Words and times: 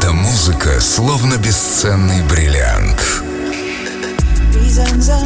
Эта 0.00 0.12
музыка 0.12 0.80
словно 0.80 1.36
бесценный 1.36 2.22
бриллиант. 2.22 3.22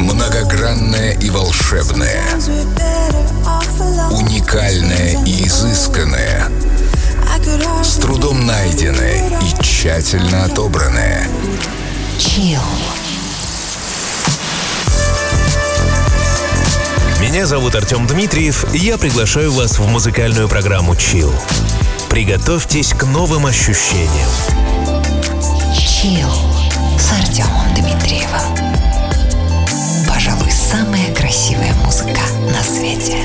Многогранная 0.01 1.13
и 1.13 1.29
волшебная. 1.29 2.21
Уникальная 4.11 5.23
и 5.23 5.47
изысканная. 5.47 6.49
С 7.81 7.95
трудом 8.01 8.45
найденная 8.45 9.39
и 9.39 9.63
тщательно 9.63 10.43
отобранная. 10.43 11.25
Chill. 12.19 12.59
Меня 17.21 17.45
зовут 17.45 17.75
Артем 17.75 18.07
Дмитриев, 18.07 18.65
и 18.73 18.79
я 18.79 18.97
приглашаю 18.97 19.53
вас 19.53 19.79
в 19.79 19.87
музыкальную 19.87 20.49
программу 20.49 20.95
Chill. 20.95 21.33
Приготовьтесь 22.15 22.93
к 22.93 23.03
новым 23.03 23.45
ощущениям. 23.45 24.29
Chill 25.73 26.31
с 26.97 27.11
Артемом 27.11 27.73
Дмитриевым. 27.75 28.39
Пожалуй, 30.07 30.49
самая 30.49 31.13
красивая 31.13 31.73
музыка 31.83 32.21
на 32.53 32.63
свете. 32.63 33.17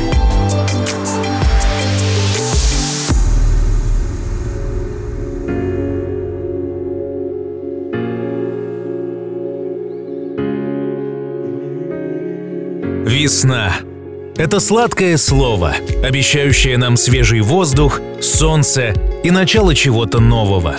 Весна. 13.06 13.72
Это 14.36 14.58
сладкое 14.58 15.16
слово, 15.16 15.76
обещающее 16.02 16.78
нам 16.78 16.96
свежий 16.96 17.42
воздух, 17.42 18.00
солнце 18.30 18.94
и 19.22 19.30
начало 19.30 19.74
чего-то 19.74 20.20
нового. 20.20 20.76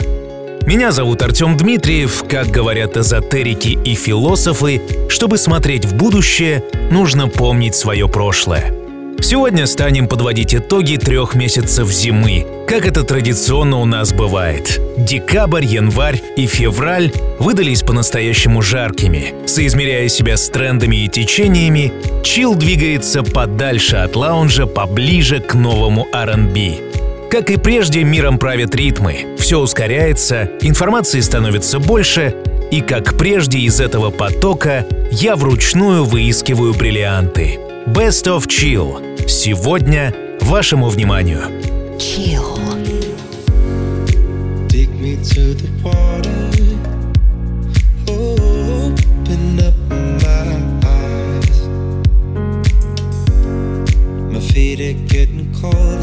Меня 0.66 0.92
зовут 0.92 1.22
Артем 1.22 1.58
Дмитриев, 1.58 2.24
как 2.30 2.48
говорят 2.48 2.96
эзотерики 2.96 3.80
и 3.84 3.96
философы, 3.96 4.82
чтобы 5.10 5.38
смотреть 5.38 5.86
в 5.86 5.96
будущее, 5.96 6.64
нужно 6.92 7.28
помнить 7.28 7.76
свое 7.76 8.08
прошлое. 8.08 8.74
Сегодня 9.22 9.68
станем 9.68 10.08
подводить 10.08 10.56
итоги 10.56 10.98
трех 10.98 11.36
месяцев 11.36 11.90
зимы, 11.90 12.46
как 12.68 12.88
это 12.88 13.04
традиционно 13.04 13.80
у 13.80 13.86
нас 13.86 14.14
бывает. 14.14 14.80
Декабрь, 14.98 15.66
январь 15.66 16.22
и 16.38 16.48
февраль 16.48 17.12
выдались 17.40 17.84
по-настоящему 17.84 18.62
жаркими. 18.62 19.34
Соизмеряя 19.46 20.08
себя 20.08 20.38
с 20.38 20.50
трендами 20.50 21.06
и 21.06 21.08
течениями, 21.08 21.94
Чил 22.24 22.56
двигается 22.56 23.24
подальше 23.24 23.98
от 23.98 24.16
лаунжа, 24.16 24.66
поближе 24.66 25.40
к 25.40 25.54
новому 25.54 26.08
R&B. 26.14 26.91
Как 27.32 27.50
и 27.50 27.56
прежде, 27.56 28.04
миром 28.04 28.38
правят 28.38 28.76
ритмы. 28.76 29.38
Все 29.38 29.58
ускоряется, 29.58 30.50
информации 30.60 31.22
становится 31.22 31.80
больше, 31.80 32.36
и 32.72 32.82
как 32.82 33.18
прежде 33.18 33.60
из 33.60 33.80
этого 33.80 34.10
потока 34.10 34.86
я 35.12 35.38
вручную 35.38 36.04
выискиваю 36.04 36.74
бриллианты. 36.74 37.58
Best 37.88 38.26
of 38.26 38.48
Chill. 38.48 39.28
Сегодня 39.30 40.14
вашему 40.42 40.90
вниманию. 40.90 41.44
Chill. 41.98 42.44
Take 44.68 44.90
me 45.00 45.16
to 45.16 45.54
the 45.56 45.70
water. 45.82 46.52
Open 48.08 49.58
up 49.62 49.74
my 49.90 50.58
eyes. 50.86 51.62
My 54.30 54.42
feet 54.42 54.82
are 54.82 55.08
getting 55.08 55.48
cold. 55.62 56.01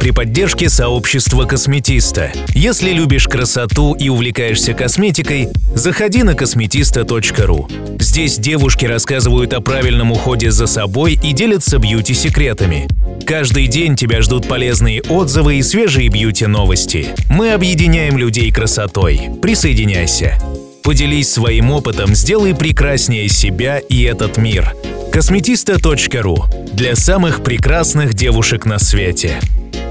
При 0.00 0.12
поддержке 0.12 0.70
сообщества 0.70 1.44
косметиста. 1.44 2.32
Если 2.54 2.90
любишь 2.90 3.28
красоту 3.28 3.92
и 3.92 4.08
увлекаешься 4.08 4.72
косметикой, 4.72 5.48
заходи 5.74 6.22
на 6.22 6.34
косметиста.ру. 6.34 7.68
Здесь 8.00 8.38
девушки 8.38 8.86
рассказывают 8.86 9.52
о 9.52 9.60
правильном 9.60 10.10
уходе 10.10 10.50
за 10.50 10.66
собой 10.66 11.20
и 11.22 11.32
делятся 11.32 11.78
бьюти-секретами. 11.78 12.88
Каждый 13.26 13.66
день 13.66 13.94
тебя 13.94 14.22
ждут 14.22 14.48
полезные 14.48 15.02
отзывы 15.02 15.56
и 15.56 15.62
свежие 15.62 16.08
бьюти-новости. 16.08 17.08
Мы 17.28 17.52
объединяем 17.52 18.16
людей 18.16 18.50
красотой. 18.50 19.20
Присоединяйся. 19.42 20.40
Поделись 20.82 21.30
своим 21.30 21.70
опытом, 21.70 22.14
сделай 22.14 22.54
прекраснее 22.54 23.28
себя 23.28 23.78
и 23.78 24.02
этот 24.04 24.38
мир. 24.38 24.74
Косметиста.ру 25.12 26.46
для 26.72 26.96
самых 26.96 27.42
прекрасных 27.42 28.14
девушек 28.14 28.64
на 28.64 28.78
свете. 28.78 29.38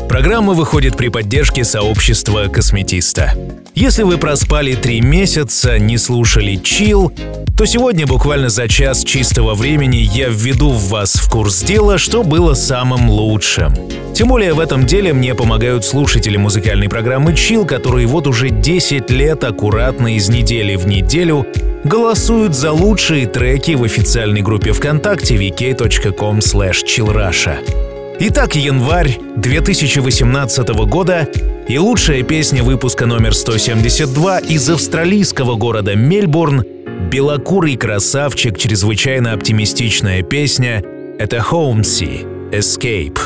Программа 0.10 0.54
выходит 0.54 0.98
при 0.98 1.10
поддержке 1.10 1.64
сообщества 1.64 2.48
косметиста. 2.52 3.36
Если 3.76 4.02
вы 4.02 4.18
проспали 4.18 4.74
три 4.74 5.02
месяца, 5.02 5.78
не 5.78 6.00
слушали 6.00 6.56
чил, 6.56 7.14
то 7.56 7.66
сегодня 7.66 8.08
буквально 8.08 8.50
за 8.50 8.68
час 8.68 9.04
чистого 9.04 9.54
времени 9.54 9.98
я 9.98 10.30
введу 10.30 10.72
вас 10.72 11.14
в 11.14 11.30
курс 11.30 11.62
дела, 11.62 12.00
что 12.00 12.24
было 12.24 12.56
самым 12.56 13.08
лучшим. 13.12 13.76
Тем 14.16 14.30
более 14.30 14.54
в 14.54 14.60
этом 14.60 14.88
деле 14.88 15.14
мне 15.14 15.36
помогают 15.36 15.86
слушатели 15.86 16.38
музыкальной 16.38 16.90
программы 16.90 17.34
Chill, 17.34 17.66
которые 17.66 18.08
вот 18.08 18.26
уже 18.26 18.50
10 18.50 19.12
лет 19.12 19.44
аккуратно 19.44 20.16
из 20.16 20.28
недели 20.28 20.76
в 20.76 20.88
неделю 20.88 21.46
голосуют 21.84 22.56
за 22.56 22.72
лучшие 22.72 23.28
треки 23.28 23.76
в 23.76 23.84
официальной 23.84 24.42
группе 24.42 24.74
ВКонтакте 24.74 25.36
vk.com 25.36 26.40
chillrusha. 26.40 27.89
Итак, 28.22 28.58
январь 28.58 29.18
2018 29.38 30.68
года 30.90 31.26
и 31.70 31.78
лучшая 31.78 32.22
песня 32.24 32.64
выпуска 32.64 33.06
номер 33.06 33.34
172 33.34 34.40
из 34.40 34.70
австралийского 34.70 35.56
города 35.56 35.96
Мельбурн 35.96 36.66
«Белокурый 37.10 37.78
красавчик. 37.78 38.58
Чрезвычайно 38.58 39.32
оптимистичная 39.32 40.22
песня»— 40.22 40.84
это 41.18 41.38
Homesy 41.38 42.52
«Escape». 42.52 43.18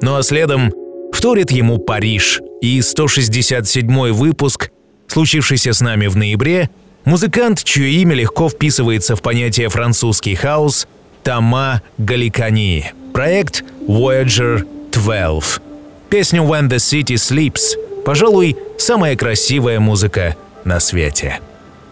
Ну 0.00 0.16
а 0.16 0.22
следом 0.22 0.72
вторит 1.12 1.50
ему 1.50 1.76
Париж 1.76 2.40
и 2.62 2.80
167 2.80 4.12
выпуск, 4.12 4.70
случившийся 5.08 5.74
с 5.74 5.82
нами 5.82 6.06
в 6.06 6.16
ноябре, 6.16 6.70
музыкант, 7.04 7.64
чье 7.64 7.90
имя 8.00 8.14
легко 8.14 8.48
вписывается 8.48 9.14
в 9.14 9.20
понятие 9.20 9.68
французский 9.68 10.36
хаос, 10.36 10.88
Тома 11.22 11.82
Галикани. 11.98 12.94
Проект 13.12 13.62
Voyager 13.86 14.64
12. 14.92 15.60
Песня 16.08 16.42
When 16.42 16.68
the 16.68 16.78
City 16.78 17.16
Sleeps, 17.16 17.76
пожалуй, 18.04 18.56
самая 18.78 19.16
красивая 19.16 19.80
музыка 19.80 20.36
на 20.64 20.80
свете. 20.80 21.40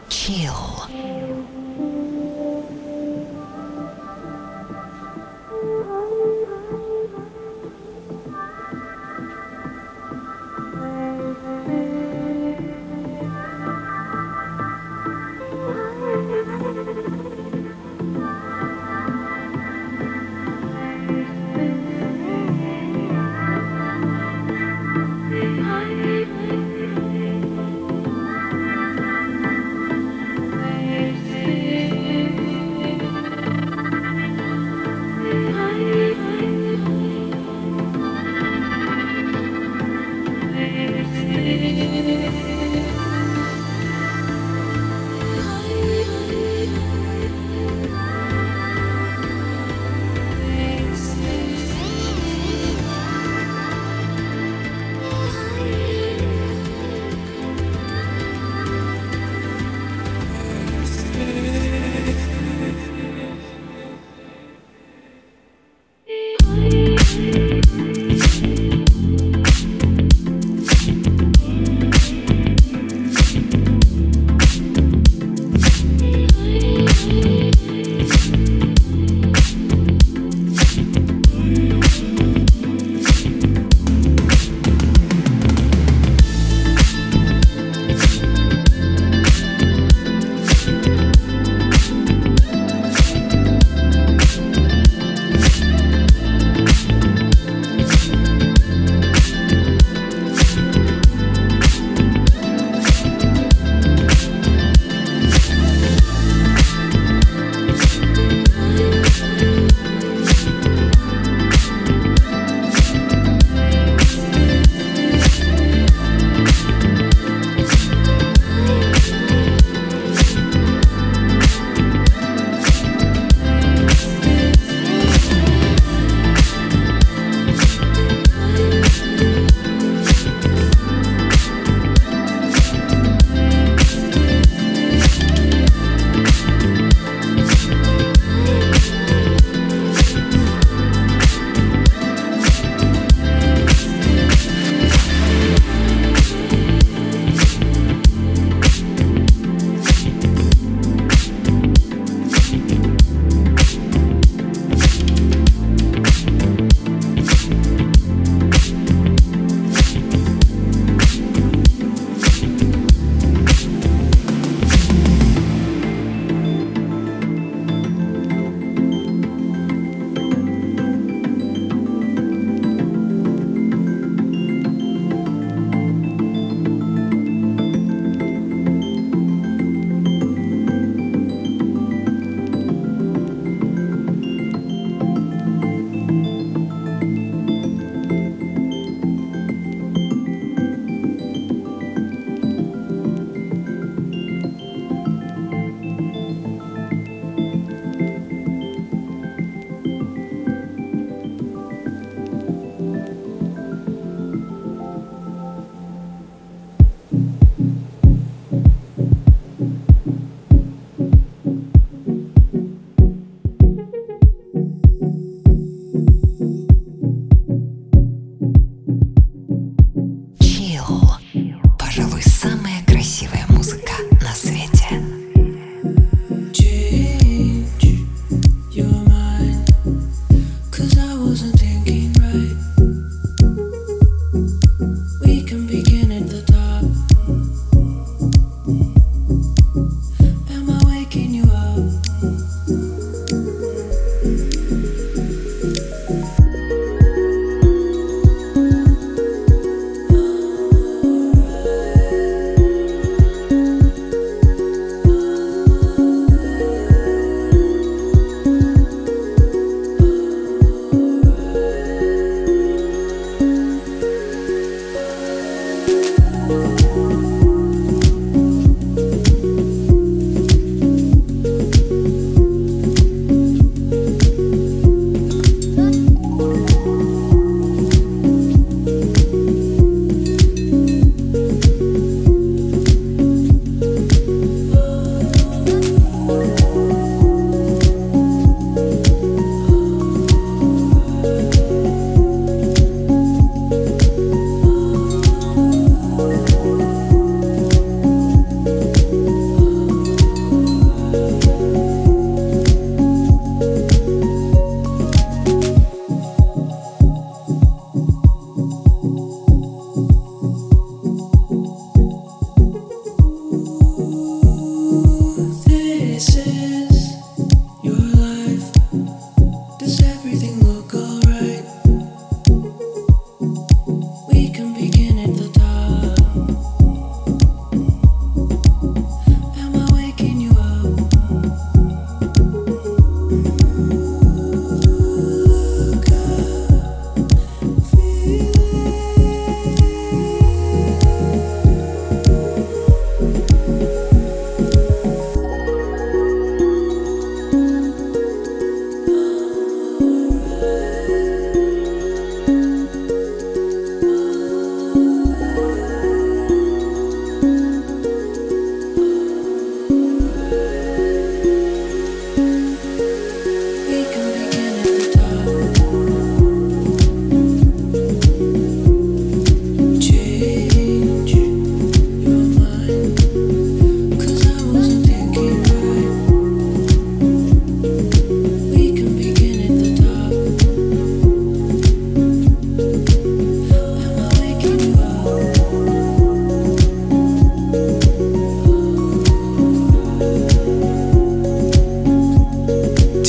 Chill. 0.09 0.78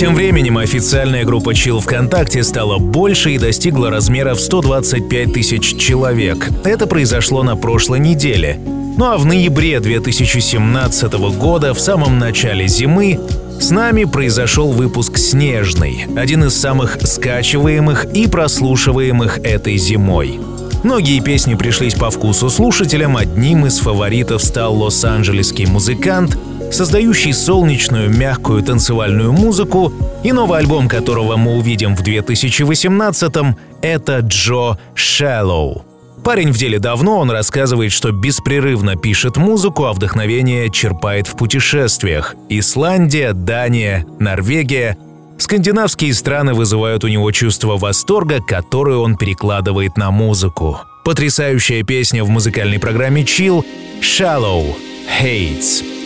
Тем 0.10 0.16
временем 0.16 0.58
официальная 0.58 1.24
группа 1.24 1.52
Chill 1.52 1.80
ВКонтакте 1.82 2.44
стала 2.44 2.80
больше 2.80 3.36
и 3.36 3.38
достигла 3.38 3.92
размера 3.92 4.34
в 4.34 4.40
125 4.40 5.34
тысяч 5.34 5.78
человек. 5.78 6.50
Это 6.64 6.88
произошло 6.88 7.44
на 7.44 7.56
прошлой 7.56 8.00
неделе. 8.00 8.60
Ну 8.98 9.06
а 9.06 9.20
в 9.20 9.28
ноябре 9.28 9.80
2017 9.80 11.14
года, 11.38 11.76
в 11.76 11.80
самом 11.80 12.18
начале 12.18 12.68
зимы, 12.68 13.20
с 13.62 13.70
нами 13.70 14.06
произошел 14.06 14.72
выпуск 14.72 15.20
«Снежный», 15.20 16.08
один 16.18 16.46
из 16.46 16.60
самых 16.60 16.98
скачиваемых 17.04 18.06
и 18.06 18.26
прослушиваемых 18.26 19.38
этой 19.44 19.78
зимой. 19.78 20.40
Многие 20.84 21.20
песни 21.20 21.54
пришлись 21.54 21.94
по 21.94 22.10
вкусу 22.10 22.50
слушателям, 22.50 23.16
одним 23.16 23.68
из 23.68 23.78
фаворитов 23.78 24.42
стал 24.42 24.76
лос-анджелесский 24.76 25.68
музыкант, 25.68 26.36
создающий 26.72 27.34
солнечную, 27.34 28.10
мягкую 28.10 28.64
танцевальную 28.64 29.32
музыку, 29.32 29.94
и 30.24 30.32
новый 30.32 30.60
альбом 30.60 30.88
которого 30.88 31.38
мы 31.38 31.58
увидим 31.58 31.96
в 31.96 32.02
2018-м— 32.02 33.58
это 33.82 34.20
Джо 34.20 34.78
Shallow. 34.96 35.84
Парень 36.24 36.52
в 36.52 36.58
деле 36.58 36.80
давно, 36.80 37.18
он 37.20 37.32
рассказывает, 37.32 37.92
что 37.92 38.12
беспрерывно 38.12 38.96
пишет 38.96 39.38
музыку, 39.38 39.86
а 39.86 39.94
вдохновение 39.94 40.70
черпает 40.70 41.28
в 41.28 41.36
путешествиях. 41.36 42.36
Исландия, 42.50 43.34
Дания, 43.34 44.06
Норвегия. 44.20 44.98
Скандинавские 45.38 46.14
страны 46.14 46.54
вызывают 46.54 47.04
у 47.06 47.08
него 47.08 47.32
чувство 47.32 47.78
восторга, 47.78 48.42
которое 48.42 48.98
он 48.98 49.16
перекладывает 49.16 49.96
на 49.98 50.12
музыку. 50.12 50.82
Потрясающая 51.06 51.84
песня 51.84 52.24
в 52.24 52.30
музыкальной 52.30 52.80
программе 52.80 53.24
Chill 53.24 53.66
«Shallow» 54.02 54.76
«Hates». 55.22 55.99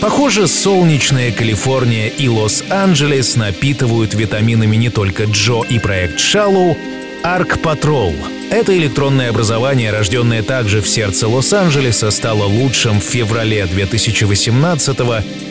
Похоже, 0.00 0.46
солнечная 0.46 1.32
Калифорния 1.32 2.06
и 2.06 2.28
Лос-Анджелес 2.28 3.34
напитывают 3.34 4.14
витаминами 4.14 4.76
не 4.76 4.90
только 4.90 5.24
Джо 5.24 5.62
и 5.68 5.78
проект 5.80 6.18
Shallow, 6.18 6.76
Arc 7.24 7.60
Patrol. 7.60 8.14
Это 8.50 8.76
электронное 8.78 9.30
образование, 9.30 9.90
рожденное 9.90 10.42
также 10.42 10.80
в 10.80 10.88
сердце 10.88 11.26
Лос-Анджелеса, 11.26 12.12
стало 12.12 12.44
лучшим 12.44 13.00
в 13.00 13.04
феврале 13.04 13.66
2018 13.66 14.98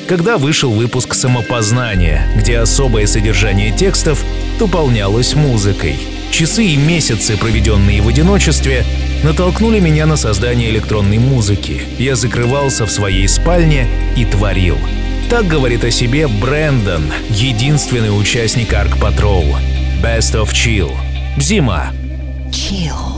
когда 0.08 0.38
вышел 0.38 0.72
выпуск 0.72 1.14
«Самопознание», 1.14 2.26
где 2.36 2.60
особое 2.60 3.08
содержание 3.08 3.76
текстов 3.76 4.24
дополнялось 4.58 5.36
музыкой. 5.36 6.00
Часы 6.32 6.66
и 6.66 6.78
месяцы, 6.78 7.38
проведенные 7.38 8.02
в 8.02 8.08
одиночестве, 8.08 8.86
натолкнули 9.24 9.80
меня 9.80 10.06
на 10.06 10.18
создание 10.18 10.70
электронной 10.70 11.18
музыки. 11.18 11.82
Я 11.98 12.16
закрывался 12.16 12.86
в 12.86 12.92
своей 12.92 13.28
спальне 13.28 13.88
и 14.16 14.26
творил. 14.26 14.78
Так 15.30 15.48
говорит 15.48 15.84
о 15.84 15.92
себе 15.92 16.28
Брэндон, 16.28 17.12
единственный 17.30 18.18
участник 18.18 18.72
Arc 18.74 19.00
Patrol. 19.00 19.56
Best 20.02 20.36
of 20.36 20.52
Chill. 20.52 20.92
Зима. 21.38 21.92
Chill. 22.52 23.17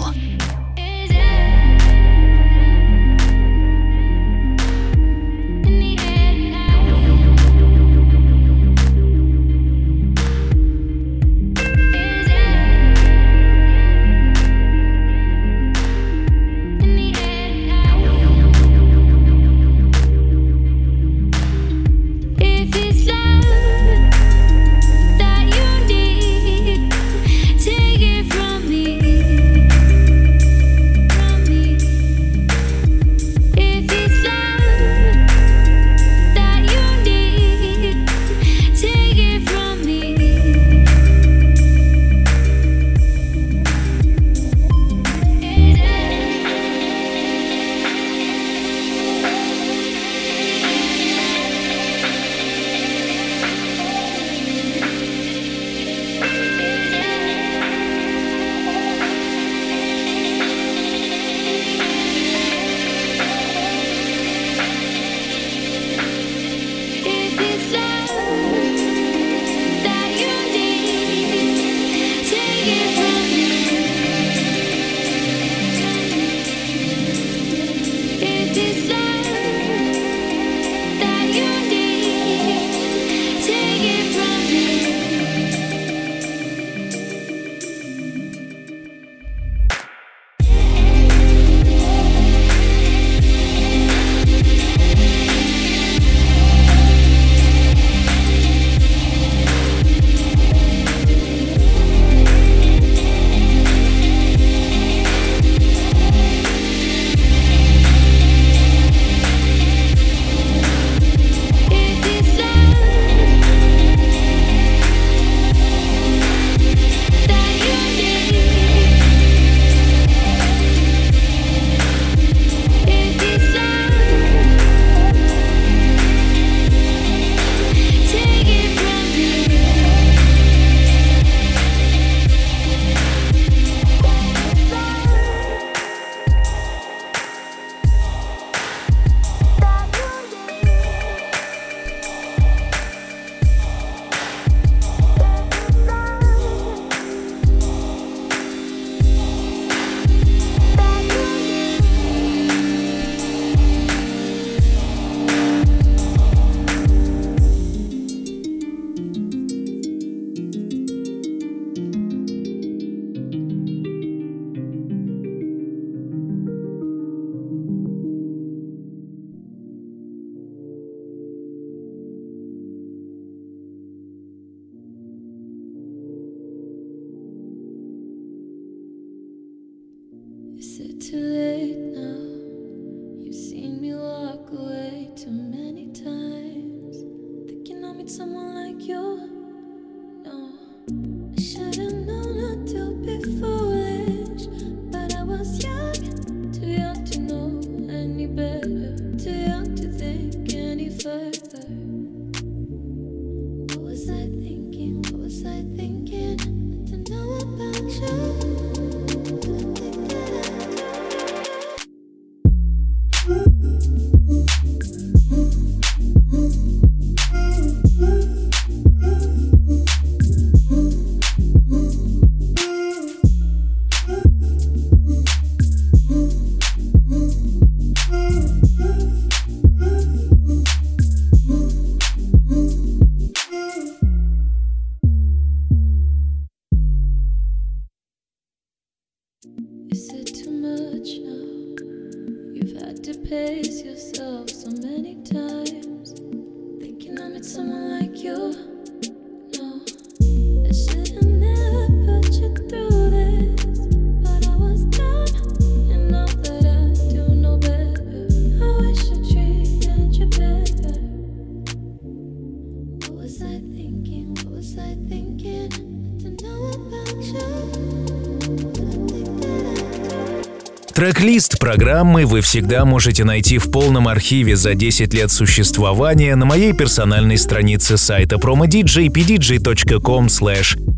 Трек-лист 271.10 271.58
программы 271.58 272.28
вы 272.28 272.42
всегда 272.42 272.86
можете 272.86 273.24
найти 273.24 273.58
в 273.58 273.72
полном 273.72 274.08
архиве 274.08 274.56
за 274.56 274.76
10 274.76 275.12
лет 275.16 275.32
существования 275.32 276.36
на 276.36 276.46
моей 276.46 276.72
персональной 276.72 277.40
странице 277.40 277.98
сайта 277.98 278.36
promodj 278.36 279.08
pdj.com 279.08 280.28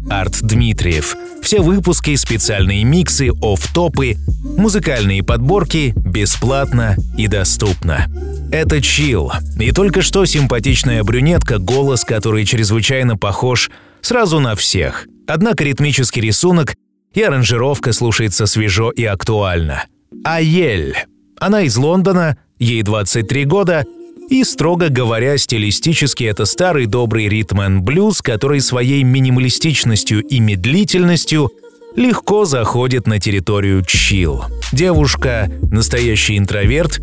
artdmitriev. 0.09 1.05
Все 1.41 1.61
выпуски, 1.61 2.13
специальные 2.17 2.83
миксы, 2.83 3.29
офф-топы, 3.29 4.17
музыкальные 4.57 5.23
подборки 5.23 5.93
бесплатно 5.95 6.97
и 7.17 7.27
доступно. 7.27 8.07
Это 8.51 8.79
Chill. 8.79 9.31
И 9.61 9.71
только 9.71 10.01
что 10.01 10.25
симпатичная 10.25 11.05
брюнетка, 11.05 11.57
голос, 11.57 12.03
который 12.03 12.43
чрезвычайно 12.43 13.15
похож 13.15 13.71
сразу 14.01 14.41
на 14.41 14.57
всех. 14.57 15.07
Однако 15.25 15.63
ритмический 15.63 16.21
рисунок 16.21 16.75
и 17.13 17.21
аранжировка 17.21 17.93
слушается 17.93 18.45
свежо 18.45 18.91
и 18.91 19.05
актуально. 19.05 19.85
Аель. 20.23 20.95
Она 21.39 21.63
из 21.63 21.75
Лондона, 21.77 22.37
ей 22.59 22.83
23 22.83 23.45
года, 23.45 23.85
и, 24.29 24.43
строго 24.43 24.89
говоря, 24.89 25.37
стилистически 25.37 26.23
это 26.23 26.45
старый 26.45 26.85
добрый 26.85 27.27
ритм 27.27 27.61
н 27.61 27.81
блюз, 27.81 28.21
который 28.21 28.61
своей 28.61 29.03
минималистичностью 29.03 30.21
и 30.21 30.39
медлительностью 30.39 31.51
легко 31.95 32.45
заходит 32.45 33.07
на 33.07 33.19
территорию 33.19 33.83
чил. 33.83 34.43
Девушка— 34.71 35.51
настоящий 35.71 36.37
интроверт. 36.37 37.01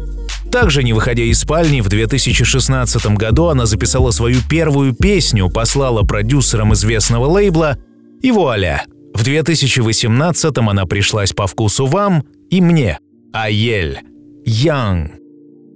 Также, 0.51 0.83
не 0.83 0.95
выходя 0.95 1.25
из 1.25 1.41
спальни, 1.41 1.83
в 1.83 1.89
2016 1.89 3.17
году 3.17 3.47
она 3.47 3.67
записала 3.67 4.11
свою 4.13 4.39
первую 4.49 4.95
песню, 4.95 5.51
послала 5.51 6.05
продюсерам 6.05 6.73
известного 6.73 7.27
лейбла, 7.27 7.77
и 8.23 8.31
вуаля! 8.31 8.85
В 9.13 9.25
2018 9.25 10.59
она 10.59 10.87
пришлась 10.87 11.33
по 11.33 11.47
вкусу 11.47 11.87
вам 11.87 12.25
и 12.51 12.61
мне. 12.61 12.99
Аель. 13.33 14.01
Young. 14.47 15.11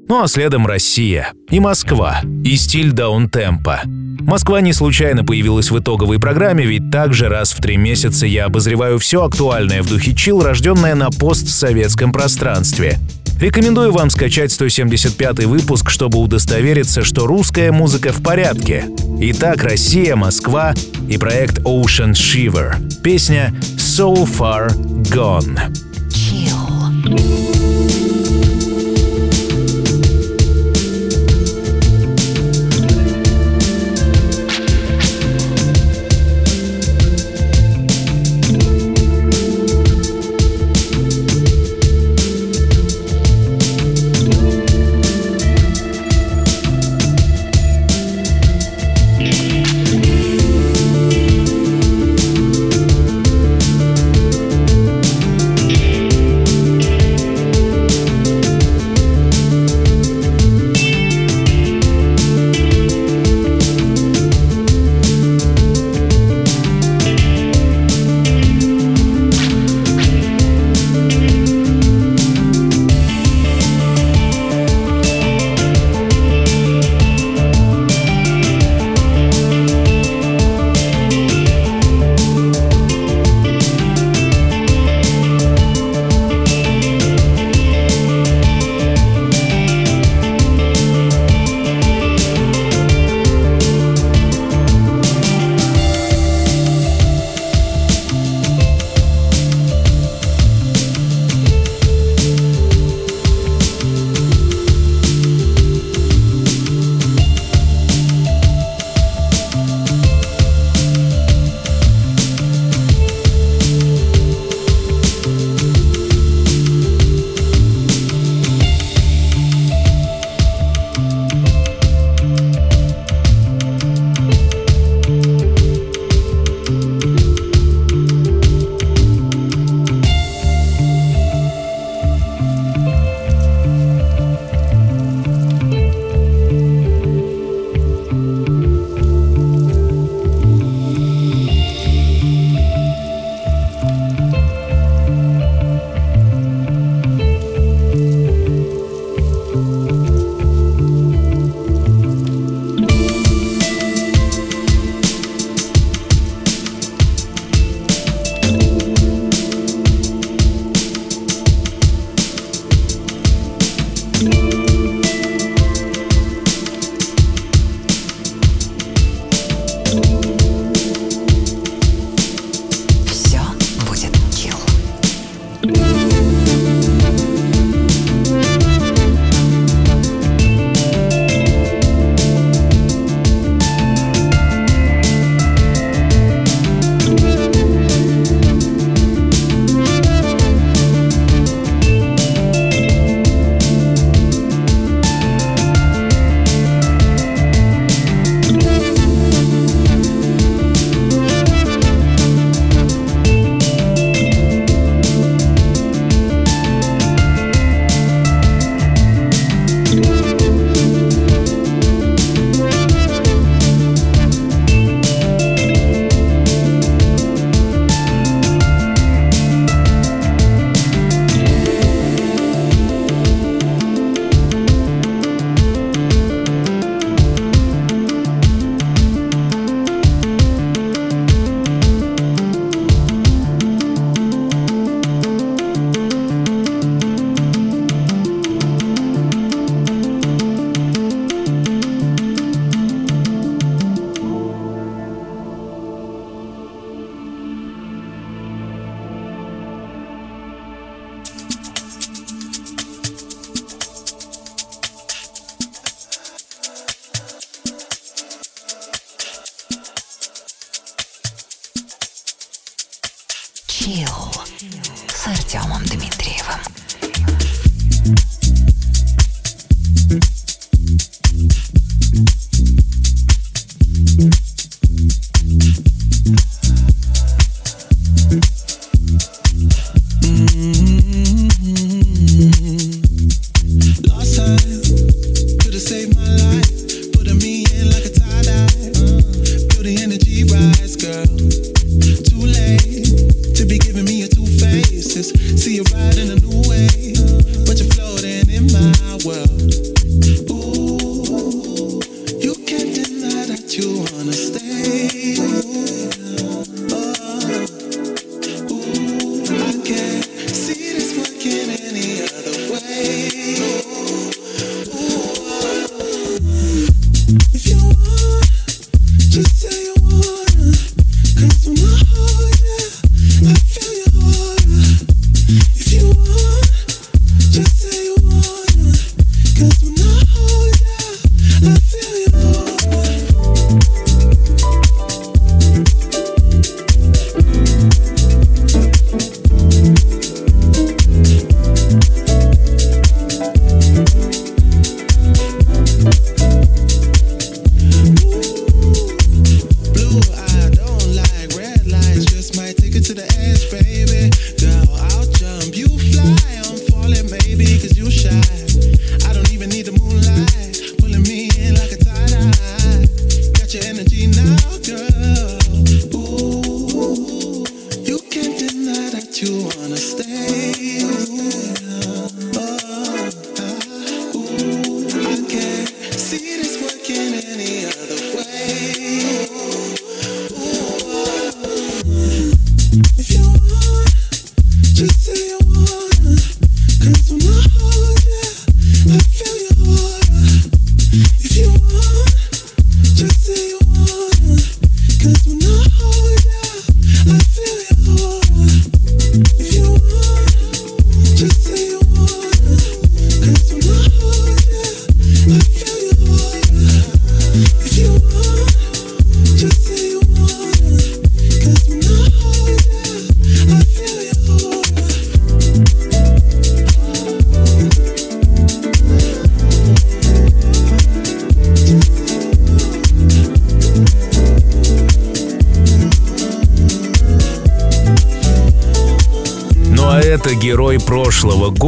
Ну 0.09 0.23
а 0.23 0.29
следом 0.29 0.67
Россия. 0.67 1.33
И 1.51 1.61
Москва. 1.61 2.23
И 2.45 2.57
стиль 2.57 2.93
даунтемпа. 2.93 3.83
Москва 4.21 4.61
не 4.61 4.73
случайно 4.73 5.25
появилась 5.25 5.71
в 5.71 5.79
итоговой 5.79 6.19
программе, 6.19 6.65
ведь 6.65 6.91
также 6.91 7.29
раз 7.29 7.53
в 7.53 7.61
три 7.61 7.77
месяца 7.77 8.27
я 8.27 8.47
обозреваю 8.47 8.99
все 8.99 9.25
актуальное 9.25 9.83
в 9.83 9.89
духе 9.89 10.15
чил, 10.15 10.43
рожденное 10.43 10.95
на 10.95 11.11
постсоветском 11.11 12.13
пространстве. 12.13 12.99
Рекомендую 13.41 13.93
вам 13.93 14.09
скачать 14.11 14.53
175 14.53 15.47
выпуск, 15.47 15.91
чтобы 15.91 16.19
удостовериться, 16.19 17.03
что 17.03 17.27
русская 17.27 17.73
музыка 17.73 18.13
в 18.13 18.23
порядке. 18.23 18.85
Итак, 19.21 19.65
Россия, 19.65 20.15
Москва 20.15 20.75
и 21.09 21.19
проект 21.19 21.59
Ocean 21.61 22.13
Shiver. 22.13 23.03
Песня 23.03 23.53
So 23.77 24.25
Far 24.25 24.71
Gone. 25.11 25.92
Chill. 26.33 27.42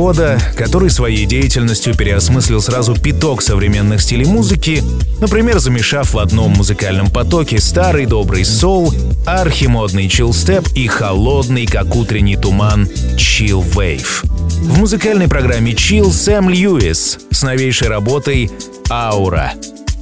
Года, 0.05 0.39
который 0.55 0.91
своей 0.91 1.25
деятельностью 1.25 1.97
переосмыслил 1.97 2.61
сразу 2.61 2.95
пяток 2.95 3.41
современных 3.41 4.03
стилей 4.03 4.27
музыки, 4.27 4.85
например, 5.19 5.61
замешав 5.61 6.13
в 6.13 6.19
одном 6.19 6.51
музыкальном 6.51 7.09
потоке 7.09 7.59
старый 7.59 8.05
добрый 8.05 8.45
соул, 8.45 8.93
архимодный 9.25 10.11
чилстеп 10.11 10.69
и 10.75 10.89
холодный, 10.89 11.65
как 11.65 11.97
утренний 11.97 12.37
туман, 12.37 12.85
wave. 12.85 14.27
В 14.61 14.79
музыкальной 14.79 15.27
программе 15.27 15.73
Chill 15.73 16.13
Сэм 16.13 16.51
Льюис 16.51 17.19
с 17.31 17.43
новейшей 17.43 17.89
работой 17.89 18.51
«Аура». 18.91 19.55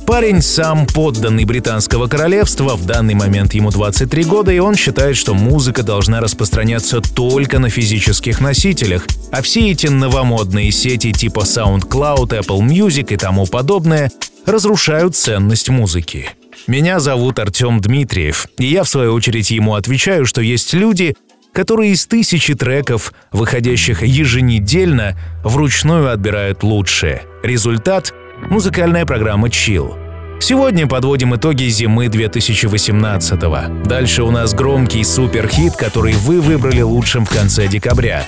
Парень 0.07 0.43
сам 0.43 0.87
подданный 0.87 1.45
британского 1.45 2.07
королевства, 2.07 2.77
в 2.77 2.85
данный 2.85 3.15
момент 3.15 3.55
ему 3.55 3.71
23 3.71 4.25
года, 4.25 4.53
и 4.53 4.59
он 4.59 4.75
считает, 4.75 5.17
что 5.17 5.33
музыка 5.33 5.83
должна 5.83 6.21
распространяться 6.21 7.01
только 7.01 7.59
на 7.59 7.71
физических 7.71 8.41
носителях, 8.41 9.07
а 9.31 9.43
все 9.43 9.71
эти 9.71 9.87
новомодные 9.87 10.71
сети 10.73 11.12
типа 11.12 11.41
SoundCloud, 11.41 12.41
Apple 12.41 12.61
Music 12.61 13.15
и 13.15 13.17
тому 13.17 13.47
подобное 13.47 14.11
разрушают 14.45 15.17
ценность 15.17 15.69
музыки. 15.69 16.31
Меня 16.67 17.01
зовут 17.01 17.38
Артем 17.38 17.81
Дмитриев, 17.81 18.49
и 18.59 18.67
я 18.67 18.85
в 18.85 18.88
свою 18.88 19.15
очередь 19.15 19.51
ему 19.51 19.75
отвечаю, 19.75 20.27
что 20.27 20.43
есть 20.43 20.75
люди, 20.75 21.15
которые 21.53 21.93
из 21.93 22.07
тысячи 22.07 22.55
треков, 22.55 23.12
выходящих 23.31 24.03
еженедельно, 24.03 25.17
вручную 25.45 26.12
отбирают 26.12 26.62
лучшее. 26.62 27.23
Результат— 27.43 28.12
музыкальная 28.50 29.07
программа 29.07 29.48
Chill. 29.48 29.98
Сегодня 30.40 30.87
подводим 30.87 31.37
итоги 31.37 31.68
зимы 31.68 32.07
2018-го. 32.07 33.85
Дальше 33.88 34.24
у 34.24 34.31
нас 34.31 34.55
громкий 34.55 35.05
суперхит, 35.05 35.76
который 35.76 36.14
вы 36.14 36.40
выбрали 36.40 36.81
лучшим 36.81 37.24
в 37.24 37.31
конце 37.31 37.68
декабря. 37.68 38.24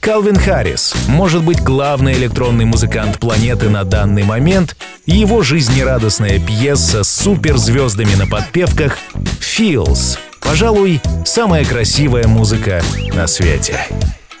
Калвин 0.00 0.36
Харрис, 0.36 0.94
может 1.08 1.44
быть, 1.44 1.60
главный 1.60 2.14
электронный 2.14 2.64
музыкант 2.64 3.18
планеты 3.18 3.68
на 3.68 3.84
данный 3.84 4.22
момент, 4.22 4.76
его 5.04 5.42
жизнерадостная 5.42 6.38
пьеса 6.38 7.04
с 7.04 7.10
суперзвездами 7.10 8.14
на 8.14 8.26
подпевках 8.26 8.96
«Feels». 9.40 10.18
Пожалуй, 10.40 11.02
самая 11.26 11.66
красивая 11.66 12.26
музыка 12.26 12.80
на 13.14 13.26
свете. 13.26 13.78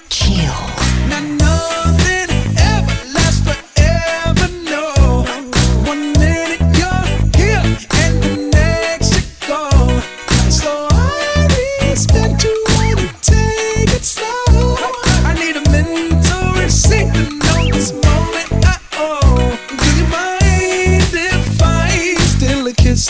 Chill. 0.08 1.27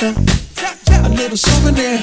A, 0.00 0.14
a 1.02 1.08
little 1.08 1.36
souvenir. 1.36 1.98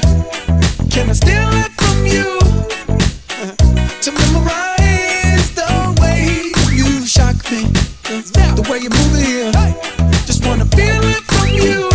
Can 0.91 1.09
I 1.09 1.13
steal 1.13 1.47
it 1.63 1.71
from 1.79 2.05
you? 2.05 2.39
to 4.01 4.11
memorize 4.11 5.55
the 5.55 5.95
way 6.01 6.51
you 6.75 7.05
shock 7.05 7.35
me, 7.49 7.63
the 8.03 8.67
way 8.69 8.79
you 8.79 8.89
move 8.89 9.15
it 9.15 9.25
here. 9.25 9.51
Just 10.25 10.45
wanna 10.45 10.65
feel 10.65 11.03
it 11.05 11.23
from 11.23 11.47
you. 11.47 11.94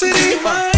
University. 0.00 0.77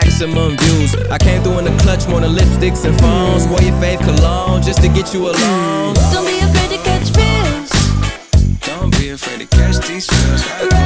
maximum 0.00 0.56
views. 0.58 0.94
I 1.10 1.18
came 1.18 1.42
through 1.42 1.58
in 1.60 1.64
the 1.64 1.76
clutch 1.82 2.06
more 2.08 2.20
than 2.20 2.32
lipsticks 2.32 2.84
and 2.84 2.98
phones. 3.00 3.46
Wore 3.48 3.62
your 3.62 3.76
fave 3.80 4.00
cologne 4.04 4.62
just 4.62 4.82
to 4.82 4.88
get 4.88 5.14
you 5.14 5.22
alone. 5.30 5.94
Don't 6.12 6.26
be 6.26 6.38
afraid 6.46 6.70
to 6.74 6.80
catch 6.88 7.08
feels. 7.16 7.70
Don't 8.60 8.90
be 8.98 9.10
afraid 9.10 9.40
to 9.40 9.46
catch 9.56 9.76
these 9.86 10.06
feels. 10.06 10.85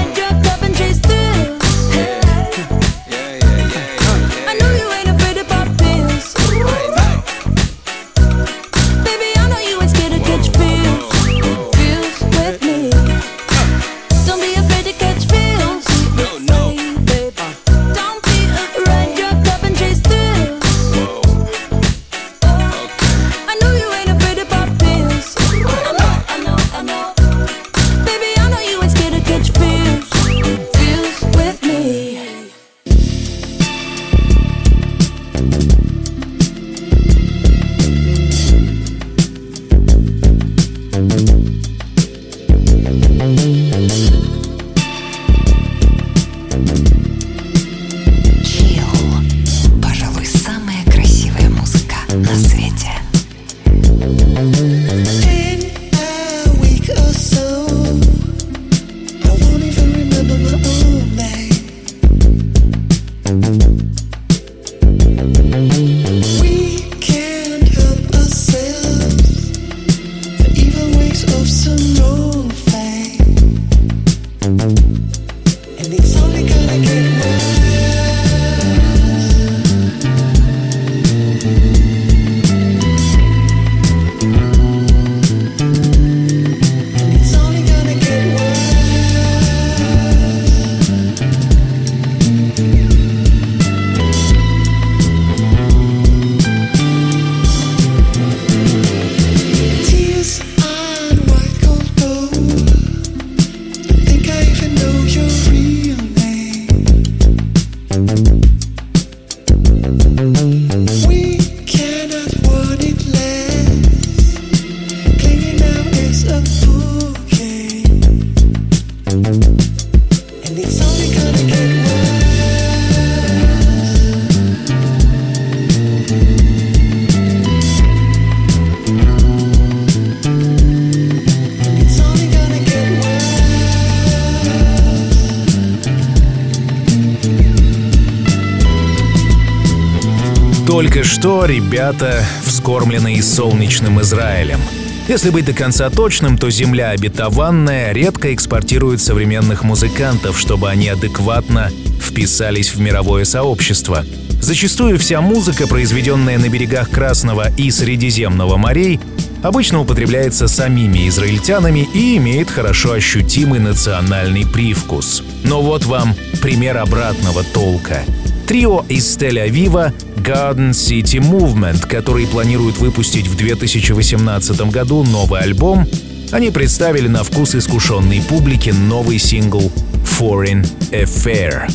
Только 140.80 141.04
что 141.04 141.44
ребята, 141.44 142.24
вскормленные 142.42 143.22
солнечным 143.22 144.00
Израилем. 144.00 144.60
Если 145.08 145.28
быть 145.28 145.44
до 145.44 145.52
конца 145.52 145.90
точным, 145.90 146.38
то 146.38 146.48
земля 146.48 146.88
обетованная 146.88 147.92
редко 147.92 148.32
экспортирует 148.32 149.02
современных 149.02 149.62
музыкантов, 149.62 150.40
чтобы 150.40 150.70
они 150.70 150.88
адекватно 150.88 151.70
вписались 152.00 152.72
в 152.74 152.80
мировое 152.80 153.26
сообщество. 153.26 154.06
Зачастую 154.40 154.98
вся 154.98 155.20
музыка, 155.20 155.66
произведенная 155.66 156.38
на 156.38 156.48
берегах 156.48 156.88
Красного 156.88 157.52
и 157.58 157.70
Средиземного 157.70 158.56
морей, 158.56 159.00
обычно 159.42 159.82
употребляется 159.82 160.48
самими 160.48 161.10
израильтянами 161.10 161.86
и 161.92 162.16
имеет 162.16 162.50
хорошо 162.50 162.92
ощутимый 162.92 163.60
национальный 163.60 164.46
привкус. 164.46 165.22
Но 165.44 165.60
вот 165.60 165.84
вам 165.84 166.14
пример 166.40 166.78
обратного 166.78 167.44
толка. 167.44 168.02
Трио 168.50 168.84
из 168.88 169.16
Тель-Авива 169.16 169.92
Garden 170.16 170.70
City 170.70 171.20
Movement, 171.20 171.86
который 171.86 172.26
планирует 172.26 172.78
выпустить 172.78 173.28
в 173.28 173.36
2018 173.36 174.72
году 174.72 175.04
новый 175.04 175.42
альбом, 175.42 175.86
они 176.32 176.50
представили 176.50 177.06
на 177.06 177.22
вкус 177.22 177.54
искушенной 177.54 178.20
публике 178.28 178.72
новый 178.72 179.20
сингл 179.20 179.70
Foreign 180.02 180.66
Affair. 180.90 181.70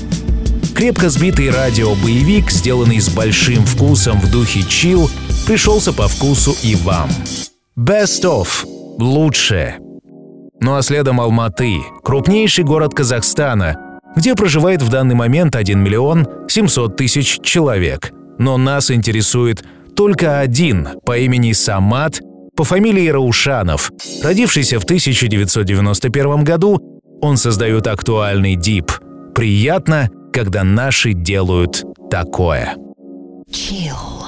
Крепко 0.76 1.10
сбитый 1.10 1.50
радио-боевик, 1.50 2.52
сделанный 2.52 3.00
с 3.00 3.08
большим 3.08 3.66
вкусом 3.66 4.20
в 4.20 4.30
духе 4.30 4.62
чил, 4.64 5.10
пришелся 5.48 5.94
по 5.94 6.10
вкусу 6.10 6.58
и 6.62 6.76
вам. 6.76 7.10
Best 7.80 8.26
of— 8.26 8.50
лучшее. 9.00 9.80
Ну 10.60 10.76
а 10.76 10.82
следом 10.82 11.22
Алматы, 11.22 11.78
крупнейший 12.04 12.66
город 12.66 12.94
Казахстана, 12.94 13.78
где 14.16 14.36
проживает 14.36 14.82
в 14.82 14.90
данный 14.90 15.16
момент 15.16 15.56
1 15.56 15.82
миллион 15.82 16.28
700 16.48 16.96
тысяч 16.96 17.40
человек. 17.42 18.12
Но 18.38 18.58
нас 18.58 18.92
интересует 18.92 19.64
только 19.96 20.40
один 20.40 20.90
по 21.06 21.18
имени 21.18 21.54
Самат 21.54 22.22
по 22.56 22.64
фамилии 22.64 23.08
Раушанов. 23.08 23.92
Родившийся 24.24 24.80
в 24.80 24.84
1991 24.84 26.44
году, 26.44 26.80
он 27.22 27.38
создает 27.38 27.88
актуальный 27.88 28.56
дип. 28.56 28.92
Приятно, 29.34 30.10
когда 30.32 30.64
наши 30.64 31.14
делают 31.14 31.84
такое. 32.10 32.76
Chill. 33.50 34.25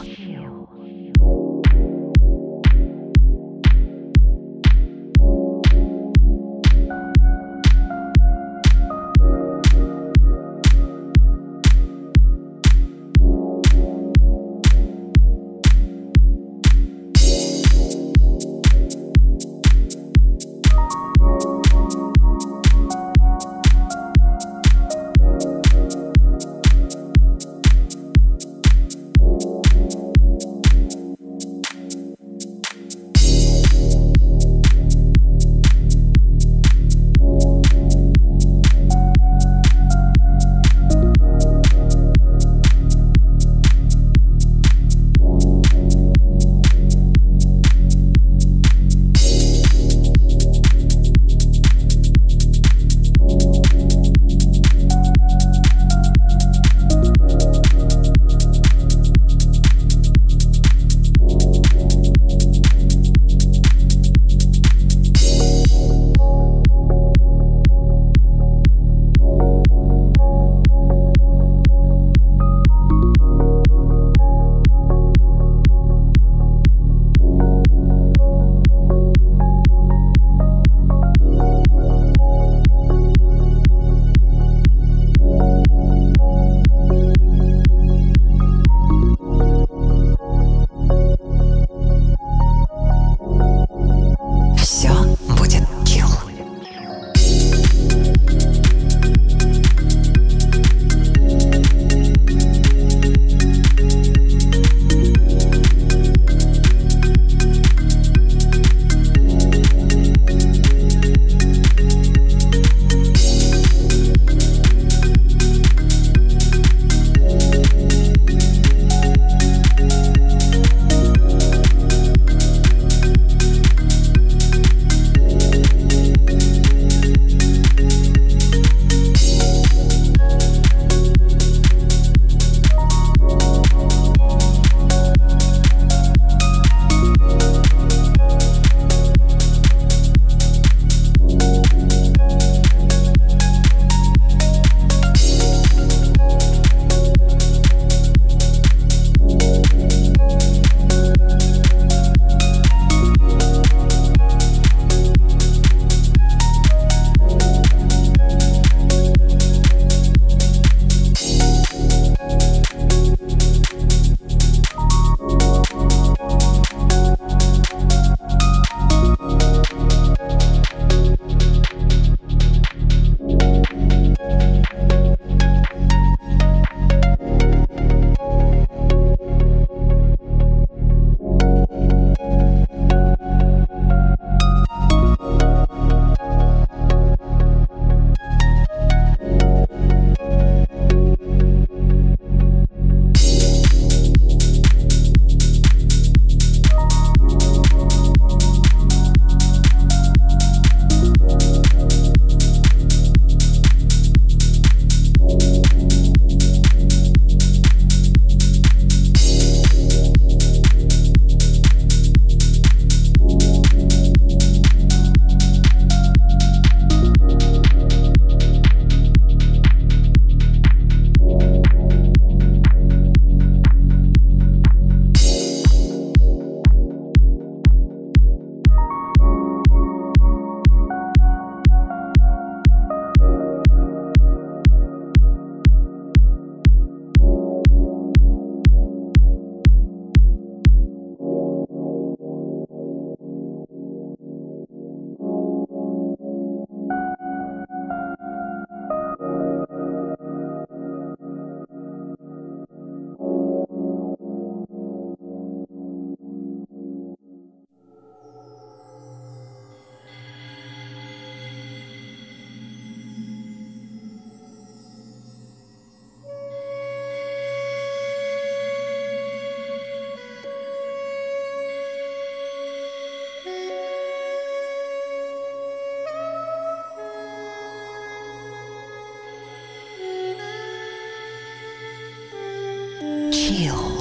feel. 283.58 283.97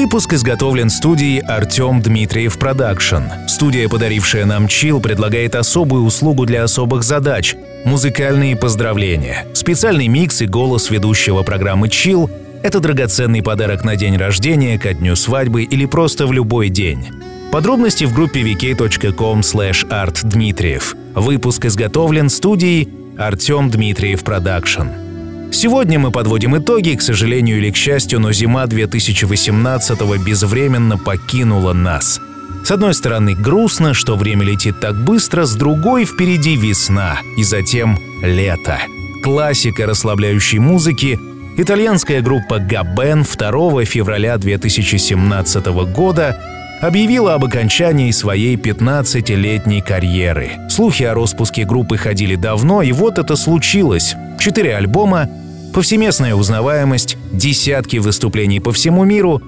Выпуск 0.00 0.32
изготовлен 0.32 0.88
студией 0.88 1.40
Артем 1.40 2.00
Дмитриев 2.00 2.58
Production. 2.58 3.24
Студия, 3.46 3.86
подарившая 3.86 4.46
нам 4.46 4.66
chill, 4.66 4.98
предлагает 4.98 5.54
особую 5.54 6.04
услугу 6.04 6.46
для 6.46 6.64
особых 6.64 7.02
задач– 7.02 7.54
музыкальные 7.84 8.56
поздравления. 8.56 9.46
Специальный 9.52 10.08
микс 10.08 10.40
и 10.40 10.46
голос 10.46 10.88
ведущего 10.88 11.42
программы 11.42 11.90
«Chill»– 11.90 12.30
это 12.62 12.80
драгоценный 12.80 13.42
подарок 13.42 13.84
на 13.84 13.94
день 13.94 14.16
рождения, 14.16 14.78
ко 14.78 14.94
дню 14.94 15.16
свадьбы 15.16 15.64
или 15.64 15.84
просто 15.84 16.26
в 16.26 16.32
любой 16.32 16.70
день. 16.70 17.08
Подробности 17.52 18.04
в 18.04 18.14
группе 18.14 18.40
vk.com 18.40 19.40
artdmitriev. 19.40 20.82
Выпуск 21.14 21.66
изготовлен 21.66 22.30
студией 22.30 22.88
Артем 23.18 23.68
Дмитриев 23.68 24.24
Production. 24.24 25.09
Сегодня 25.52 25.98
мы 25.98 26.10
подводим 26.10 26.56
итоги, 26.56 26.94
к 26.94 27.02
сожалению 27.02 27.58
или 27.58 27.70
к 27.70 27.76
счастью, 27.76 28.20
но 28.20 28.32
зима 28.32 28.64
2018-го 28.64 30.16
безвременно 30.16 30.96
покинула 30.96 31.72
нас. 31.72 32.20
С 32.64 32.70
одной 32.70 32.94
стороны, 32.94 33.34
грустно, 33.34 33.94
что 33.94 34.16
время 34.16 34.44
летит 34.44 34.80
так 34.80 34.94
быстро, 35.04 35.44
с 35.44 35.54
другой 35.54 36.04
впереди 36.04 36.56
весна 36.56 37.20
и 37.36 37.42
затем 37.42 37.98
лето. 38.22 38.78
Классика 39.22 39.86
расслабляющей 39.86 40.58
музыки 40.58 41.18
итальянская 41.56 42.22
группа 42.22 42.58
Габен 42.58 43.24
2 43.24 43.84
февраля 43.84 44.38
2017 44.38 45.66
года 45.92 46.38
объявила 46.80 47.34
об 47.34 47.44
окончании 47.44 48.10
своей 48.10 48.56
15-летней 48.56 49.82
карьеры. 49.82 50.52
Слухи 50.70 51.02
о 51.02 51.14
распуске 51.14 51.64
группы 51.64 51.96
ходили 51.96 52.36
давно, 52.36 52.82
и 52.82 52.92
вот 52.92 53.18
это 53.18 53.36
случилось. 53.36 54.14
Четыре 54.40 54.74
альбома, 54.74 55.28
повсеместная 55.74 56.34
узнаваемость, 56.34 57.16
десятки 57.30 57.98
выступлений 57.98 58.58
по 58.58 58.72
всему 58.72 59.04
миру 59.04 59.40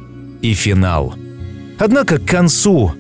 и 0.43 0.55
финал. 0.55 1.15
Однако 1.79 2.19
к 2.19 2.27
концу 2.27 2.93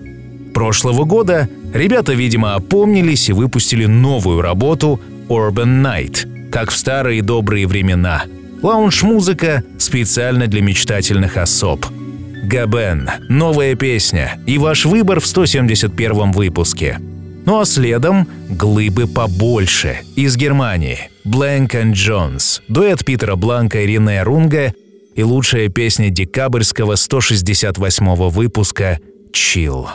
прошлого 0.54 1.04
года 1.04 1.48
ребята, 1.72 2.14
видимо, 2.14 2.54
опомнились 2.54 3.28
и 3.28 3.32
выпустили 3.32 3.86
новую 3.86 4.40
работу 4.40 5.00
Urban 5.28 5.82
Night, 5.82 6.50
как 6.50 6.70
в 6.70 6.76
старые 6.76 7.22
добрые 7.22 7.66
времена. 7.66 8.24
Лаунж-музыка 8.62 9.62
специально 9.78 10.46
для 10.46 10.62
мечтательных 10.62 11.36
особ– 11.36 11.86
Габен, 12.42 13.08
новая 13.28 13.76
песня 13.76 14.40
и 14.46 14.58
ваш 14.58 14.84
выбор 14.84 15.20
в 15.20 15.26
171 15.26 16.32
выпуске. 16.32 16.98
Ну 17.46 17.60
а 17.60 17.64
следом 17.64 18.26
глыбы 18.50 19.06
побольше 19.06 20.00
из 20.16 20.36
Германии. 20.36 21.11
Blank 21.24 21.70
and 21.70 21.92
Jones, 21.92 22.60
дуэт 22.68 23.04
Питера 23.04 23.36
Бланка 23.36 23.80
и 23.80 23.86
Рене 23.86 24.22
Рунга 24.22 24.74
и 25.14 25.22
лучшая 25.22 25.68
песня 25.68 26.10
декабрьского 26.10 26.96
168 26.96 28.14
выпуска 28.30 28.98
«Chill». 29.32 29.86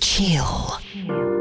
Chill. 0.00 1.35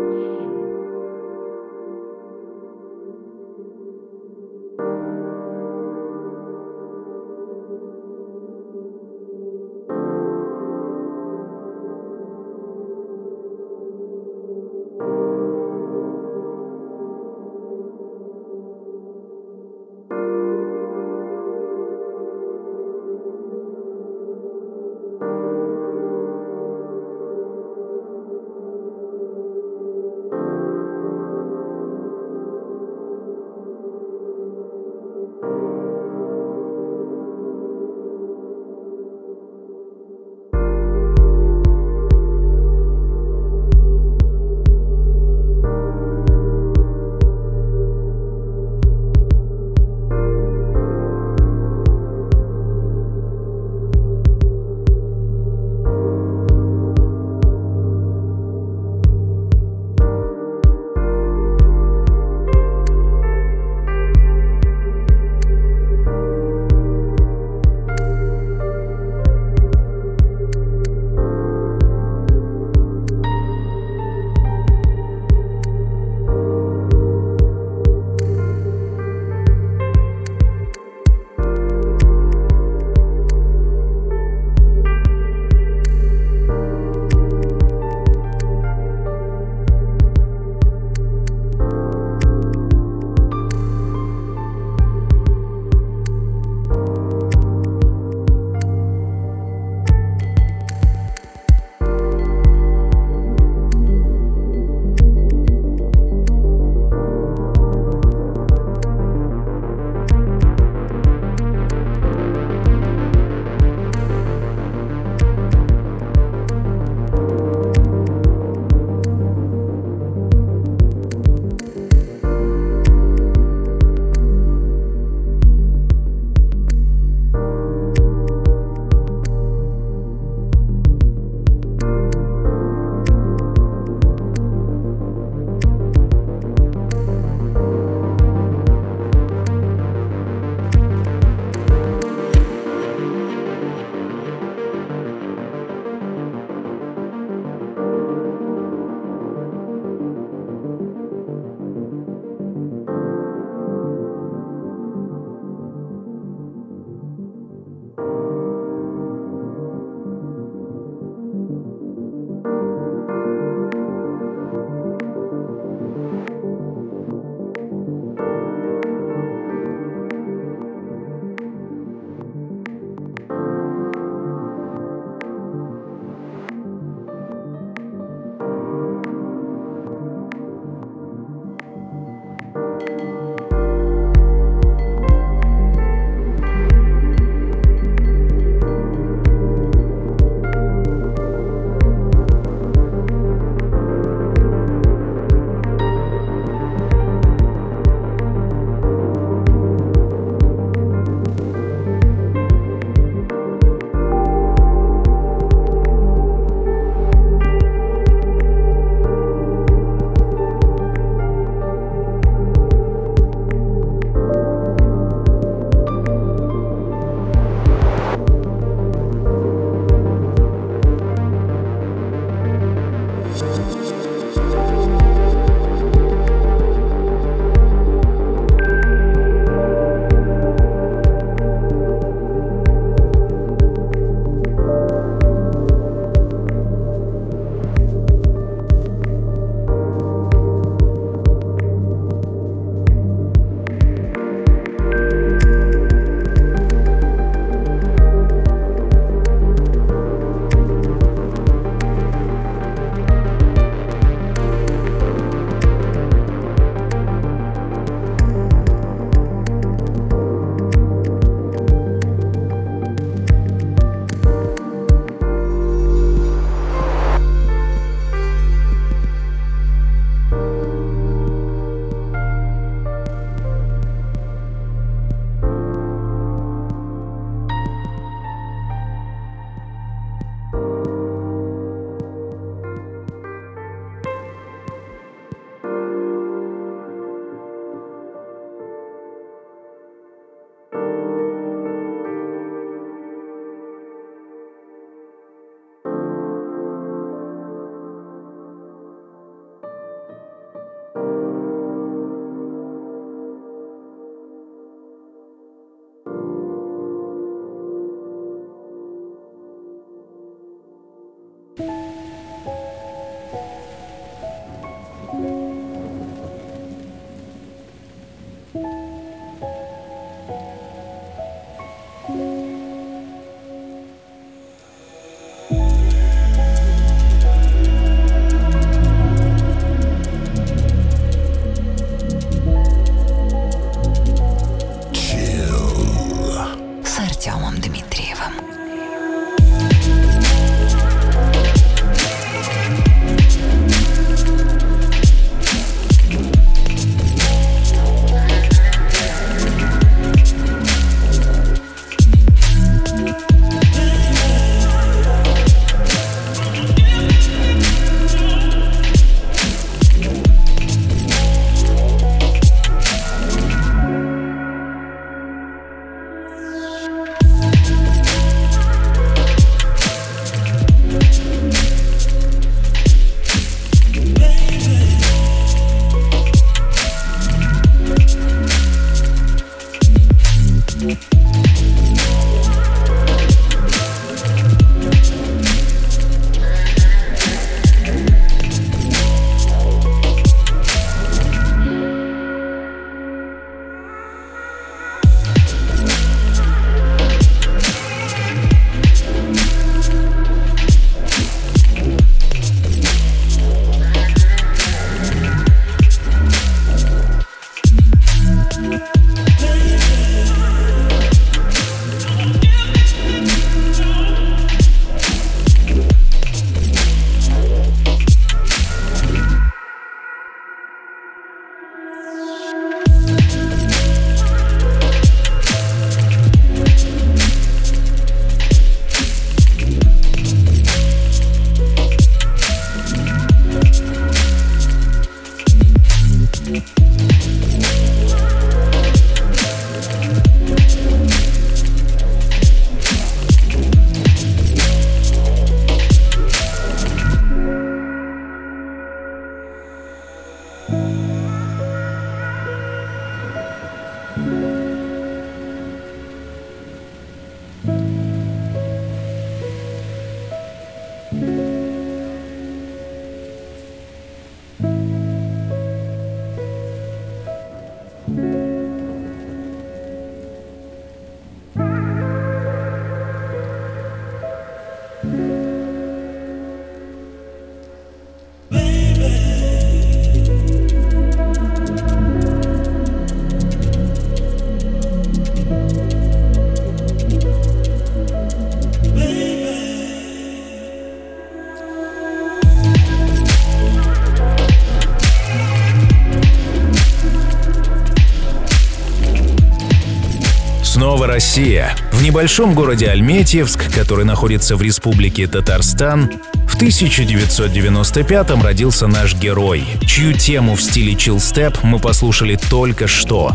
Россия. 501.36 501.76
В 501.92 502.02
небольшом 502.02 502.54
городе 502.54 502.88
Альметьевск, 502.88 503.70
который 503.74 504.06
находится 504.06 504.56
в 504.56 504.62
республике 504.62 505.28
Татарстан, 505.28 506.10
в 506.48 506.56
1995-м 506.56 508.42
родился 508.42 508.88
наш 508.88 509.16
герой, 509.16 509.66
чью 509.86 510.14
тему 510.14 510.56
в 510.56 510.62
стиле 510.62 510.96
чилстеп 510.96 511.62
мы 511.62 511.80
послушали 511.80 512.40
только 512.50 512.88
что. 512.88 513.34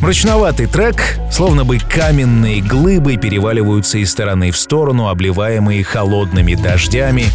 Мрачноватый 0.00 0.66
трек, 0.66 1.20
словно 1.30 1.64
бы 1.64 1.78
каменные 1.78 2.60
глыбы 2.60 3.16
переваливаются 3.16 3.98
из 3.98 4.10
стороны 4.10 4.50
в 4.50 4.58
сторону, 4.58 5.06
обливаемые 5.06 5.84
холодными 5.84 6.56
дождями. 6.56 7.26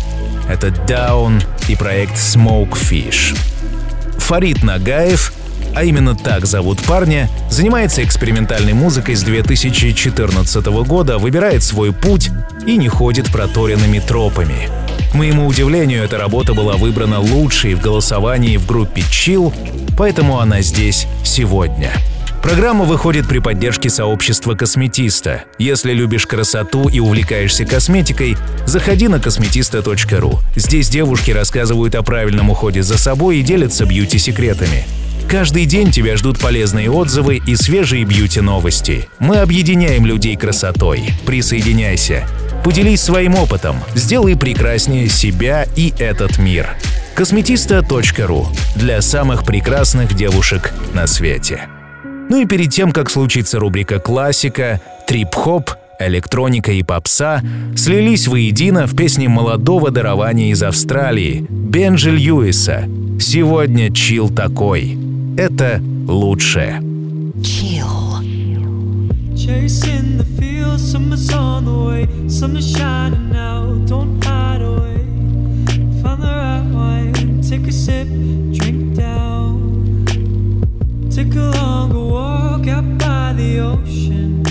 Это 0.50 0.68
Down 0.68 1.42
и 1.70 1.78
проект 1.78 2.16
Smokefish. 2.16 3.38
Фарид 4.18 4.62
Нагаев, 4.62 5.32
а 5.76 5.84
именно 5.84 6.16
так 6.16 6.46
зовут 6.46 6.82
парня, 6.84 7.30
занимается 7.50 8.04
экспериментальной 8.04 8.74
музыкой 8.74 9.16
с 9.16 9.24
2014 9.24 10.66
года, 10.86 11.18
выбирает 11.18 11.64
свой 11.64 11.94
путь 11.94 12.30
и 12.66 12.78
не 12.78 12.88
ходит 12.90 13.32
проторенными 13.32 14.00
тропами. 14.00 14.70
К 15.12 15.16
моему 15.16 15.46
удивлению, 15.46 16.04
эта 16.04 16.18
работа 16.18 16.54
была 16.54 16.78
выбрана 16.78 17.20
лучшей 17.20 17.74
в 17.74 17.82
голосовании 17.82 18.58
в 18.58 18.66
группе 18.66 19.02
Chill, 19.02 19.54
поэтому 19.98 20.40
она 20.40 20.62
здесь 20.62 21.08
сегодня. 21.24 21.92
Программа 22.42 22.86
выходит 22.86 23.28
при 23.28 23.38
поддержке 23.38 23.90
сообщества 23.90 24.56
косметиста. 24.56 25.44
Если 25.60 25.94
любишь 25.94 26.26
красоту 26.26 26.90
и 26.90 27.00
увлекаешься 27.00 27.66
косметикой, 27.66 28.36
заходи 28.66 29.08
на 29.08 29.20
косметиста.ру. 29.20 30.40
Здесь 30.56 30.90
девушки 30.90 31.32
рассказывают 31.32 31.94
о 31.94 32.02
правильном 32.02 32.50
уходе 32.50 32.82
за 32.82 32.98
собой 32.98 33.38
и 33.38 33.44
делятся 33.44 33.86
бьюти-секретами. 33.86 34.86
Каждый 35.32 35.66
день 35.66 35.92
тебя 35.92 36.18
ждут 36.18 36.40
полезные 36.40 36.92
отзывы 36.92 37.38
и 37.48 37.56
свежие 37.56 38.04
бьюти-новости. 38.04 39.08
Мы 39.20 39.38
объединяем 39.38 40.06
людей 40.06 40.36
красотой. 40.36 41.06
Присоединяйся. 41.26 42.28
Поделись 42.66 43.02
своим 43.02 43.36
опытом. 43.36 43.78
Сделай 43.96 44.36
прекраснее 44.36 45.08
себя 45.08 45.66
и 45.78 45.94
этот 45.98 46.38
мир. 46.38 46.76
Косметиста.ру 47.16 48.48
для 48.76 49.02
самых 49.02 49.46
прекрасных 49.46 50.16
девушек 50.16 50.74
на 50.94 51.08
свете. 51.08 51.62
Ну 52.30 52.42
и 52.42 52.46
перед 52.46 52.70
тем, 52.72 52.92
как 52.92 53.10
случится 53.10 53.58
рубрика 53.58 54.00
«Классика», 54.00 54.82
трип-хоп, 55.08 55.72
электроника 55.98 56.74
и 56.74 56.84
попса 56.84 57.42
слились 57.78 58.28
воедино 58.28 58.86
в 58.86 58.98
песне 58.98 59.30
молодого 59.30 59.92
дарования 59.92 60.52
из 60.52 60.62
Австралии 60.62 61.46
Бенджи 61.50 62.12
Льюиса 62.12 62.84
«Сегодня 63.18 63.94
чил 63.94 64.28
такой». 64.30 65.11
Это 65.38 65.82
лучшее. 66.08 66.82
Chill. 67.42 68.22
Chasing 69.36 70.18
the 70.18 70.26
fields, 70.38 70.92
summer's 70.92 71.34
on 71.34 71.66
the 71.66 71.72
way, 71.72 72.08
sun 72.28 72.56
is 72.58 72.72
shining 72.72 73.32
now, 73.32 73.66
don't 73.88 74.24
hide 74.24 74.62
away. 74.62 75.04
Find 76.02 76.22
the 76.22 76.28
right 76.28 76.64
wine, 76.72 77.42
take 77.42 77.68
a 77.68 77.72
sip, 77.72 78.08
drink 78.52 78.96
down. 78.96 80.06
Take 81.10 81.34
a 81.36 81.52
longer 81.58 82.00
walk 82.00 82.68
out 82.68 82.98
by 83.00 83.34
the 83.34 83.60
ocean, 83.60 84.44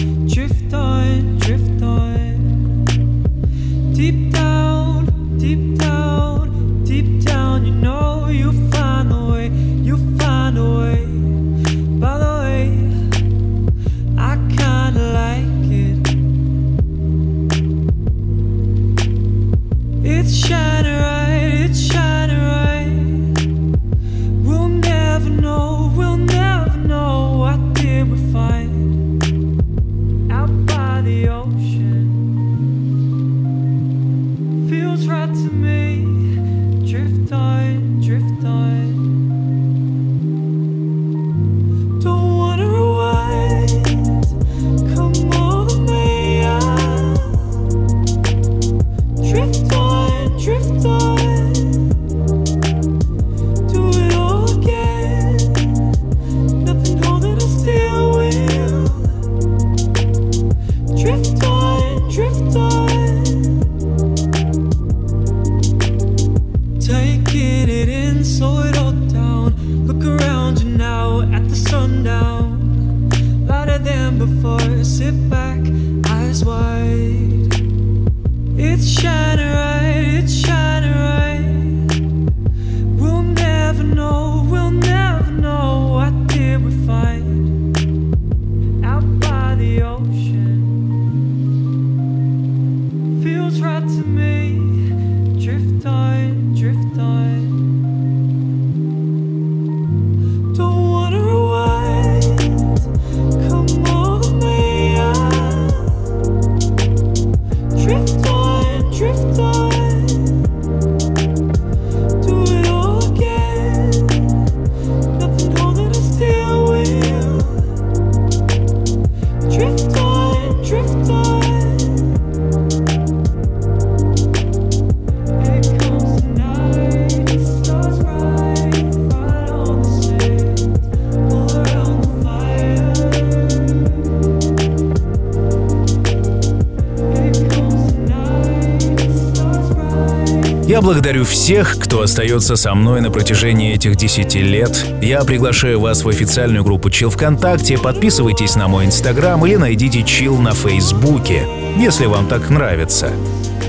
благодарю 141.21 141.25
всех, 141.25 141.77
кто 141.79 142.03
остается 142.03 142.57
со 142.57 142.75
мной 142.75 143.01
на 143.01 143.11
протяжении 143.11 143.75
этих 143.75 143.97
10 143.97 144.35
лет. 144.37 144.87
Я 145.03 145.23
приглашаю 145.25 145.81
вас 145.81 146.05
в 146.05 146.09
официальную 146.09 146.65
группу 146.65 146.89
Chill 146.89 147.11
ВКонтакте, 147.11 147.79
подписывайтесь 147.79 148.57
на 148.57 148.69
мой 148.69 148.87
инстаграм 148.87 149.45
или 149.45 149.57
найдите 149.57 150.01
Chill 150.01 150.39
на 150.41 150.53
Фейсбуке, 150.53 151.47
если 151.77 152.07
вам 152.07 152.27
так 152.27 152.49
нравится. 152.51 153.11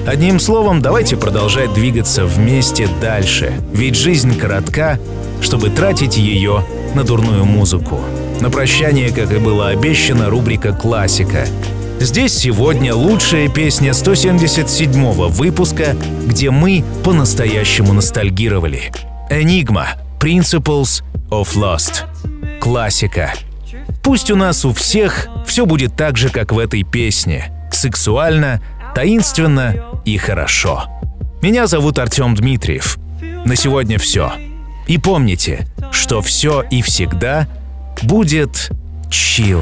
Одним 0.08 0.40
словом, 0.40 0.82
давайте 0.82 1.18
продолжать 1.18 1.74
двигаться 1.74 2.26
вместе 2.26 2.88
дальше, 3.02 3.54
ведь 3.74 3.96
жизнь 3.96 4.38
коротка, 4.38 4.98
чтобы 5.42 5.70
тратить 5.70 6.18
ее 6.18 6.64
на 6.96 7.04
дурную 7.04 7.46
музыку. 7.46 8.00
На 8.40 8.50
прощание, 8.50 9.12
как 9.12 9.32
и 9.32 9.38
было 9.38 9.70
обещано, 9.70 10.30
рубрика 10.30 10.72
«Классика». 10.72 11.46
Здесь 12.02 12.34
сегодня 12.34 12.96
лучшая 12.96 13.48
песня 13.48 13.92
177-го 13.92 15.28
выпуска, 15.28 15.96
где 16.26 16.50
мы 16.50 16.84
по-настоящему 17.04 17.94
ностальгировали. 17.94 18.92
Enigma– 19.30 19.86
Principles 20.20 21.04
of 21.30 21.50
Lost. 21.54 22.06
Классика. 22.60 23.34
Пусть 24.02 24.32
у 24.32 24.36
нас 24.36 24.66
у 24.66 24.74
всех 24.74 25.28
все 25.46 25.68
будет 25.68 25.96
так 25.96 26.18
же, 26.18 26.30
как 26.30 26.52
в 26.52 26.58
этой 26.58 26.82
песне. 26.82 27.52
Сексуально, 27.72 28.64
таинственно 28.96 29.76
и 30.04 30.18
хорошо. 30.18 30.86
Меня 31.44 31.68
зовут 31.68 32.00
Артем 32.00 32.34
Дмитриев. 32.34 32.98
На 33.46 33.56
сегодня 33.56 34.00
все. 34.00 34.34
И 34.88 34.98
помните, 34.98 35.68
что 35.92 36.24
все 36.24 36.64
и 36.64 36.82
всегда 36.82 37.48
будет 38.02 38.72
чил. 39.12 39.62